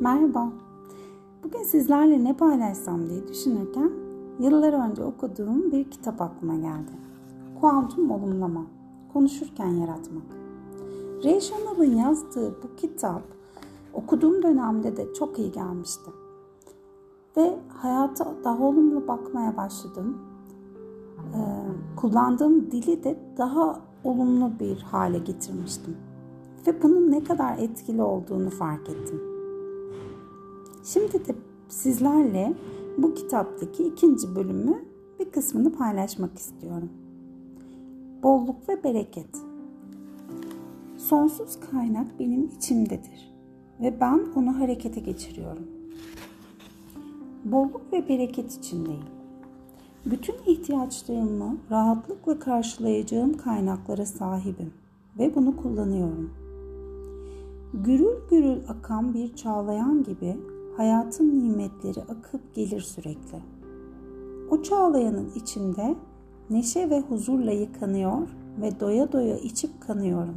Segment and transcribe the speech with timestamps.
[0.00, 0.52] Merhaba.
[1.44, 3.90] Bugün sizlerle ne paylaşsam diye düşünürken
[4.40, 6.90] yıllar önce okuduğum bir kitap aklıma geldi.
[7.60, 8.66] Kuantum olumlama.
[9.12, 10.22] Konuşurken yaratmak.
[11.24, 13.22] Ray Shannon'ın yazdığı bu kitap
[13.94, 16.10] okuduğum dönemde de çok iyi gelmişti.
[17.36, 20.18] Ve hayata daha olumlu bakmaya başladım.
[21.34, 21.40] Ee,
[21.96, 25.96] kullandığım dili de daha olumlu bir hale getirmiştim.
[26.66, 29.37] Ve bunun ne kadar etkili olduğunu fark ettim.
[30.92, 31.34] Şimdi de
[31.68, 32.54] sizlerle
[32.98, 34.84] bu kitaptaki ikinci bölümü
[35.20, 36.90] bir kısmını paylaşmak istiyorum.
[38.22, 39.36] Bolluk ve bereket.
[40.96, 43.34] Sonsuz kaynak benim içimdedir
[43.80, 45.66] ve ben onu harekete geçiriyorum.
[47.44, 49.04] Bolluk ve bereket içindeyim.
[50.06, 54.72] Bütün ihtiyaçlarımı rahatlıkla karşılayacağım kaynaklara sahibim
[55.18, 56.30] ve bunu kullanıyorum.
[57.74, 60.36] Gürül gürül akan bir çağlayan gibi
[60.78, 63.38] hayatın nimetleri akıp gelir sürekli.
[64.50, 65.96] O çağlayanın içinde
[66.50, 68.28] neşe ve huzurla yıkanıyor
[68.60, 70.34] ve doya doya içip kanıyorum.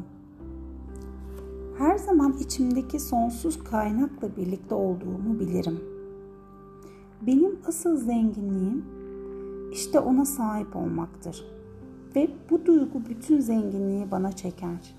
[1.77, 5.79] Her zaman içimdeki sonsuz kaynakla birlikte olduğumu bilirim.
[7.21, 8.85] Benim asıl zenginliğim
[9.71, 11.45] işte ona sahip olmaktır.
[12.15, 14.95] Ve bu duygu bütün zenginliği bana çeker.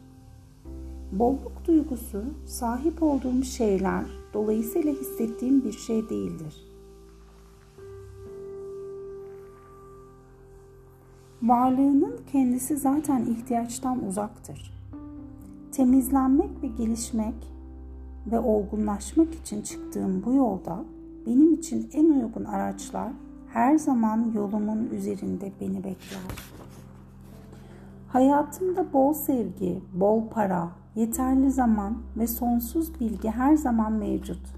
[1.13, 6.73] Bolluk duygusu sahip olduğum şeyler dolayısıyla hissettiğim bir şey değildir.
[11.43, 14.73] Varlığının kendisi zaten ihtiyaçtan uzaktır.
[15.73, 17.35] Temizlenmek ve gelişmek
[18.27, 20.85] ve olgunlaşmak için çıktığım bu yolda
[21.27, 23.13] benim için en uygun araçlar
[23.53, 26.21] her zaman yolumun üzerinde beni bekler.
[28.09, 34.55] Hayatımda bol sevgi, bol para, yeterli zaman ve sonsuz bilgi her zaman mevcut.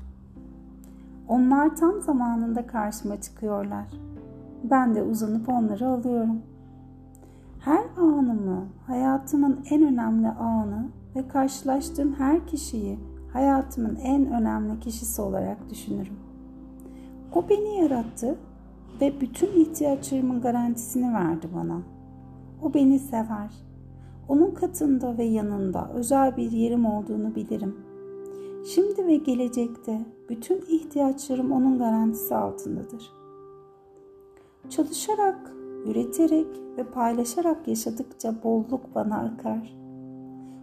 [1.29, 3.87] Onlar tam zamanında karşıma çıkıyorlar.
[4.65, 6.43] Ben de uzanıp onları alıyorum.
[7.61, 12.99] Her anımı, hayatımın en önemli anı ve karşılaştığım her kişiyi
[13.33, 16.17] hayatımın en önemli kişisi olarak düşünürüm.
[17.35, 18.37] O beni yarattı
[19.01, 21.79] ve bütün ihtiyaçlarımın garantisini verdi bana.
[22.63, 23.51] O beni sever.
[24.29, 27.77] Onun katında ve yanında özel bir yerim olduğunu bilirim.
[28.67, 33.13] Şimdi ve gelecekte bütün ihtiyaçlarım onun garantisi altındadır.
[34.71, 35.53] Çalışarak,
[35.87, 36.47] üreterek
[36.77, 39.77] ve paylaşarak yaşadıkça bolluk bana akar.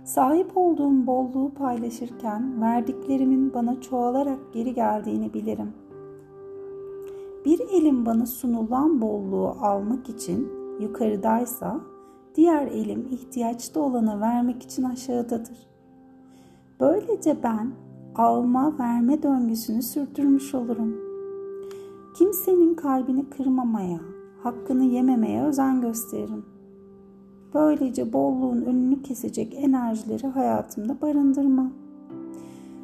[0.03, 5.73] Sahip olduğum bolluğu paylaşırken verdiklerimin bana çoğalarak geri geldiğini bilirim.
[7.45, 11.81] Bir elim bana sunulan bolluğu almak için yukarıdaysa
[12.36, 15.68] diğer elim ihtiyaçta olana vermek için aşağıdadır.
[16.80, 17.72] Böylece ben
[18.16, 20.96] alma verme döngüsünü sürdürmüş olurum.
[22.18, 24.00] Kimsenin kalbini kırmamaya,
[24.44, 26.46] hakkını yememeye özen gösteririm.
[27.53, 31.72] Böylece bolluğun önünü kesecek enerjileri hayatımda barındırmam.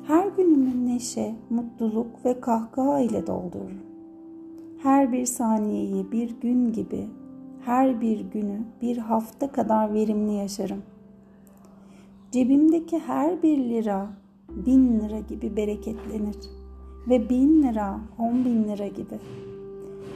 [0.07, 3.77] Her günümü neşe, mutluluk ve kahkaha ile doldururum.
[4.83, 7.07] Her bir saniyeyi bir gün gibi
[7.67, 10.81] her bir günü bir hafta kadar verimli yaşarım.
[12.31, 14.09] Cebimdeki her bir lira
[14.49, 16.37] bin lira gibi bereketlenir
[17.09, 19.19] ve bin lira on bin lira gibi.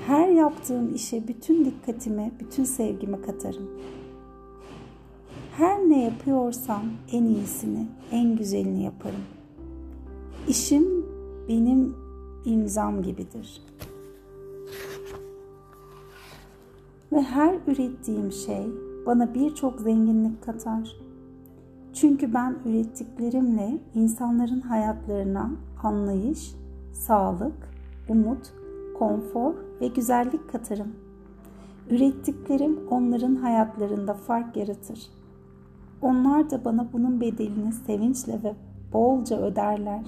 [0.07, 3.69] Her yaptığım işe bütün dikkatimi, bütün sevgimi katarım.
[5.57, 9.23] Her ne yapıyorsam en iyisini, en güzelini yaparım.
[10.47, 11.05] İşim
[11.49, 11.95] benim
[12.45, 13.90] imzam gibidir.''
[17.11, 18.67] Ve her ürettiğim şey
[19.05, 20.95] bana birçok zenginlik katar.
[21.93, 25.51] Çünkü ben ürettiklerimle insanların hayatlarına
[25.83, 26.55] anlayış,
[26.93, 27.69] sağlık,
[28.09, 28.53] umut,
[28.99, 30.95] konfor ve güzellik katarım.
[31.89, 34.99] Ürettiklerim onların hayatlarında fark yaratır.
[36.01, 38.55] Onlar da bana bunun bedelini sevinçle ve
[38.93, 40.05] bolca öderler.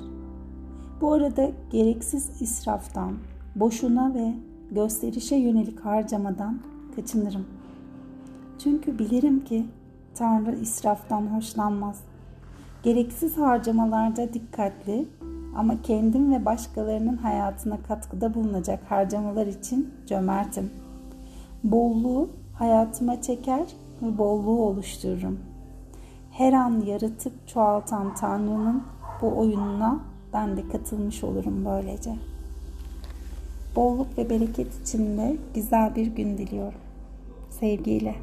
[1.02, 3.14] Bu arada gereksiz israftan,
[3.56, 4.34] boşuna ve
[4.72, 6.60] gösterişe yönelik harcamadan
[6.96, 7.46] kaçınırım.
[8.64, 9.66] Çünkü bilirim ki
[10.16, 12.00] Tanrı israftan hoşlanmaz.
[12.84, 15.08] Gereksiz harcamalarda dikkatli
[15.56, 20.70] ama kendim ve başkalarının hayatına katkıda bulunacak harcamalar için cömertim.
[21.64, 23.66] Bolluğu hayatıma çeker
[24.02, 25.40] ve bolluğu oluştururum.
[26.32, 28.84] Her an yaratıp çoğaltan Tanrı'nın
[29.22, 30.00] bu oyununa
[30.34, 32.16] ben de katılmış olurum böylece.
[33.76, 36.80] Bolluk ve bereket içinde güzel bir gün diliyorum.
[37.50, 38.16] Sevgiyle.